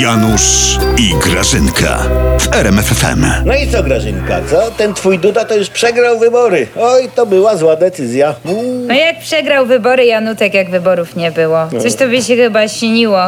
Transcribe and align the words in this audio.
Janusz 0.00 0.78
i 0.98 1.14
Grażynka 1.30 1.98
w 2.40 2.54
RMFFM. 2.54 3.26
No 3.44 3.54
i 3.54 3.70
co, 3.70 3.82
Grażynka, 3.82 4.40
co? 4.50 4.70
Ten 4.70 4.94
twój 4.94 5.18
Duda 5.18 5.44
to 5.44 5.56
już 5.56 5.68
przegrał 5.68 6.18
wybory. 6.18 6.66
Oj, 6.80 7.08
to 7.14 7.26
była 7.26 7.56
zła 7.56 7.76
decyzja. 7.76 8.34
Uuu. 8.44 8.81
No 8.92 8.98
jak 8.98 9.18
przegrał 9.18 9.66
wybory 9.66 10.04
Janutek, 10.06 10.54
jak 10.54 10.70
wyborów 10.70 11.16
nie 11.16 11.30
było? 11.30 11.68
Coś 11.82 11.94
to 11.94 12.08
by 12.08 12.22
się 12.22 12.36
chyba 12.36 12.68
śniło. 12.68 13.20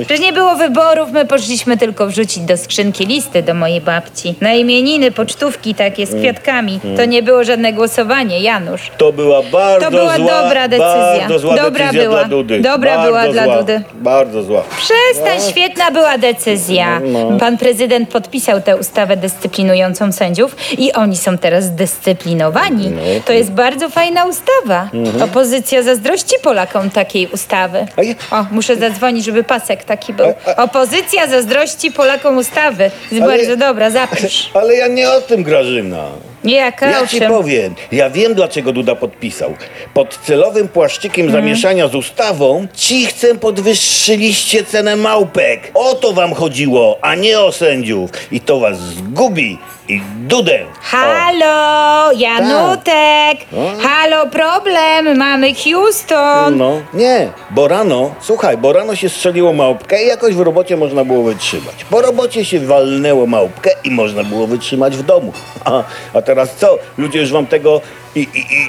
Przecież 0.00 0.20
nie 0.20 0.32
było 0.32 0.54
wyborów, 0.56 1.12
my 1.12 1.26
poszliśmy 1.26 1.76
tylko 1.76 2.06
wrzucić 2.06 2.38
do 2.42 2.56
skrzynki 2.56 3.06
listy 3.06 3.42
do 3.42 3.54
mojej 3.54 3.80
babci. 3.80 4.34
Na 4.40 4.52
imieniny, 4.52 5.10
pocztówki 5.10 5.74
takie 5.74 6.06
z 6.06 6.14
kwiatkami. 6.14 6.80
To 6.96 7.04
nie 7.04 7.22
było 7.22 7.44
żadne 7.44 7.72
głosowanie, 7.72 8.40
Janusz. 8.40 8.90
To 8.98 9.12
była 9.12 9.42
bardzo 9.42 9.84
To 9.84 9.90
była 9.90 10.16
zła, 10.16 10.26
dobra 10.42 10.68
decyzja. 10.68 11.18
Bardzo 11.18 11.38
zła 11.38 11.56
Dobra 11.56 11.84
decyzja 11.86 12.02
była. 12.02 12.18
dla 12.18 12.28
Dudy. 12.28 12.60
Dobra 12.60 12.94
bardzo 12.96 13.08
była 13.08 13.28
dla 13.32 13.44
zła. 13.44 13.56
Dudy. 13.58 13.82
Bardzo 13.94 14.42
zła. 14.42 14.62
Przestań, 14.76 15.50
świetna 15.50 15.90
była 15.90 16.18
decyzja. 16.18 17.00
Pan 17.40 17.58
prezydent 17.58 18.08
podpisał 18.08 18.60
tę 18.60 18.76
ustawę 18.76 19.16
dyscyplinującą 19.16 20.12
sędziów 20.12 20.56
i 20.78 20.92
oni 20.92 21.16
są 21.16 21.38
teraz 21.38 21.64
zdyscyplinowani. 21.64 22.92
To 23.24 23.32
jest 23.32 23.52
bardzo 23.52 23.88
fajna 23.88 24.24
ustawa. 24.24 24.88
Opozycja 25.20 25.82
zazdrości 25.82 26.34
Polakom 26.42 26.90
takiej 26.90 27.26
ustawy. 27.26 27.86
O, 28.30 28.46
muszę 28.50 28.76
zadzwonić, 28.76 29.24
żeby 29.24 29.44
pasek 29.44 29.84
taki 29.84 30.12
był. 30.12 30.26
Opozycja 30.56 31.26
zazdrości 31.26 31.90
Polakom 31.92 32.36
ustawy. 32.38 32.90
Jest 33.12 33.22
Ale- 33.24 33.36
bardzo 33.38 33.56
dobra, 33.56 33.90
zapisz. 33.90 34.50
Ale 34.62 34.74
ja 34.74 34.86
nie 34.86 35.10
o 35.10 35.20
tym, 35.20 35.42
Grażyna. 35.42 36.04
Jaka 36.44 36.90
Ja 36.90 37.06
ci 37.06 37.20
powiem, 37.20 37.74
ja 37.92 38.10
wiem 38.10 38.34
dlaczego 38.34 38.72
Duda 38.72 38.94
podpisał. 38.94 39.54
Pod 39.94 40.18
celowym 40.26 40.68
płaszczykiem 40.68 41.26
Mhm. 41.26 41.42
zamieszania 41.44 41.88
z 41.88 41.94
ustawą 41.94 42.66
cichcem 42.74 43.38
podwyższyliście 43.38 44.64
cenę 44.64 44.96
małpek. 44.96 45.70
O 45.74 45.94
to 45.94 46.12
wam 46.12 46.34
chodziło, 46.34 46.98
a 47.02 47.14
nie 47.14 47.40
o 47.40 47.52
sędziów. 47.52 48.10
I 48.32 48.40
to 48.40 48.60
was 48.60 48.78
zgubi. 48.78 49.58
I 49.88 50.00
Dudę. 50.16 50.58
Halo, 50.80 52.01
Janutek! 52.16 53.38
Halo, 53.82 54.26
problem, 54.26 55.18
mamy 55.18 55.54
Houston! 55.54 56.56
No, 56.58 56.72
nie, 56.94 57.28
bo 57.50 57.68
rano, 57.68 58.14
słuchaj, 58.20 58.56
bo 58.56 58.72
rano 58.72 58.96
się 58.96 59.08
strzeliło 59.08 59.52
małpkę 59.52 60.04
i 60.04 60.06
jakoś 60.06 60.34
w 60.34 60.40
robocie 60.40 60.76
można 60.76 61.04
było 61.04 61.22
wytrzymać. 61.22 61.84
Po 61.90 62.02
robocie 62.02 62.44
się 62.44 62.60
walnęło 62.60 63.26
małpkę 63.26 63.70
i 63.84 63.90
można 63.90 64.24
było 64.24 64.46
wytrzymać 64.46 64.96
w 64.96 65.02
domu. 65.02 65.32
A, 65.64 65.82
a 66.14 66.22
teraz 66.22 66.54
co? 66.56 66.78
Ludzie 66.98 67.20
już 67.20 67.32
wam 67.32 67.46
tego 67.46 67.80
i, 68.14 68.20
i, 68.20 68.24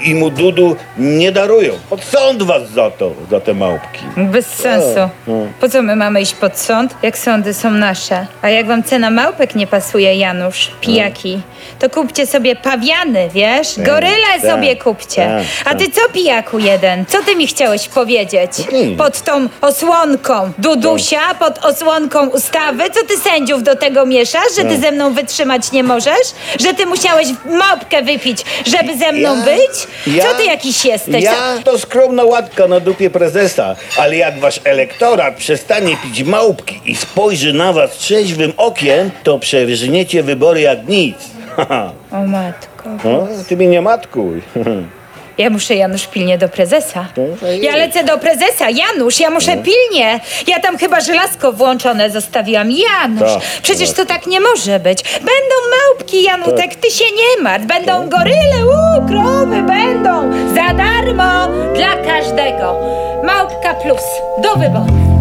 i, 0.06 0.10
i 0.10 0.14
mu 0.14 0.30
dudu 0.30 0.76
nie 0.98 1.32
darują. 1.32 1.72
Pod 1.90 2.04
sąd 2.04 2.42
was 2.42 2.70
za 2.70 2.90
to, 2.90 3.10
za 3.30 3.40
te 3.40 3.54
małpki. 3.54 4.04
Bez 4.16 4.46
sensu. 4.46 5.00
Po 5.60 5.68
co 5.68 5.82
my 5.82 5.96
mamy 5.96 6.20
iść 6.20 6.34
pod 6.34 6.58
sąd, 6.58 6.94
jak 7.02 7.18
sądy 7.18 7.54
są 7.54 7.70
nasze? 7.70 8.26
A 8.42 8.48
jak 8.50 8.66
wam 8.66 8.82
cena 8.82 9.10
małpek 9.10 9.54
nie 9.54 9.66
pasuje, 9.66 10.14
Janusz, 10.14 10.70
pijaki, 10.80 11.40
to 11.78 11.90
kupcie 11.90 12.26
sobie 12.26 12.56
pawiany, 12.56 13.28
wiesz? 13.34 13.68
Goryle 13.78 14.32
tak, 14.42 14.50
sobie 14.50 14.76
kupcie. 14.76 15.44
tak, 15.64 15.74
A 15.74 15.78
ty 15.78 15.90
co, 15.90 16.00
pijaku 16.12 16.58
jeden? 16.58 17.06
Co 17.06 17.22
ty 17.22 17.36
mi 17.36 17.46
chciałeś 17.46 17.88
powiedzieć? 17.88 18.50
Nic. 18.72 18.98
Pod 18.98 19.20
tą 19.22 19.48
osłonką 19.60 20.52
Dudusia, 20.58 21.34
pod 21.38 21.64
osłonką 21.64 22.28
ustawy? 22.28 22.82
Co 22.90 23.06
ty 23.06 23.16
sędziów 23.18 23.62
do 23.62 23.76
tego 23.76 24.06
mieszasz, 24.06 24.56
że 24.56 24.64
ty 24.64 24.78
ze 24.80 24.92
mną 24.92 25.14
wytrzymać 25.14 25.72
nie 25.72 25.82
możesz? 25.82 26.26
Że 26.60 26.74
ty 26.74 26.86
musiałeś 26.86 27.28
małpkę 27.46 28.02
wypić, 28.02 28.38
żeby 28.66 28.98
ze 28.98 29.12
mną 29.12 29.42
być? 29.42 29.70
Co 30.22 30.34
ty 30.34 30.44
jakiś 30.44 30.84
jesteś? 30.84 31.24
Ja 31.24 31.34
to 31.64 31.78
skromna 31.78 32.24
łatka 32.24 32.68
na 32.68 32.80
dupie 32.80 33.10
prezesa, 33.10 33.76
ale 33.98 34.16
jak 34.16 34.38
wasz 34.38 34.60
elektorat 34.64 35.34
przestanie 35.36 35.96
pić 36.02 36.22
małpki 36.22 36.80
i 36.86 36.96
spojrzy 36.96 37.52
na 37.52 37.72
was 37.72 37.90
trzeźwym 37.90 38.52
okiem, 38.56 39.10
to 39.24 39.38
przerżniecie 39.38 40.22
wybory 40.22 40.60
jak 40.60 40.88
nic. 40.88 41.16
O 42.12 42.26
matko. 42.26 42.88
No, 43.04 43.26
ty 43.48 43.56
mi 43.56 43.66
nie 43.68 43.82
matkuj. 43.82 44.42
Ja 45.38 45.50
muszę, 45.50 45.74
Janusz, 45.74 46.06
pilnie 46.06 46.38
do 46.38 46.48
prezesa. 46.48 47.06
No, 47.16 47.48
Ja 47.60 47.76
lecę 47.76 48.04
do 48.04 48.18
prezesa, 48.18 48.70
Janusz, 48.70 49.20
ja 49.20 49.30
muszę 49.30 49.56
pilnie. 49.56 50.20
Ja 50.46 50.60
tam 50.60 50.78
chyba 50.78 51.00
żelazko 51.00 51.52
włączone 51.52 52.10
zostawiłam. 52.10 52.70
Janusz, 52.70 53.32
Tak, 53.34 53.42
przecież 53.62 53.92
to 53.92 54.06
tak 54.06 54.26
nie 54.26 54.40
może 54.40 54.80
być. 54.80 55.02
Będą 55.02 55.56
małpki, 55.80 56.22
Janutek, 56.22 56.74
ty 56.74 56.90
się 56.90 57.04
nie 57.04 57.42
martw. 57.42 57.66
Będą 57.66 58.08
goryle, 58.08 58.66
u, 58.66 59.06
krowy 59.08 59.62
będą. 59.62 60.32
Za 60.54 60.74
darmo, 60.74 61.48
dla 61.74 61.96
każdego. 61.96 62.80
Małpka 63.24 63.74
plus, 63.74 64.02
do 64.42 64.56
wyboru. 64.56 65.13